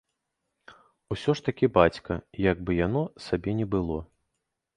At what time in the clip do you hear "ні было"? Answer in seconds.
3.61-3.99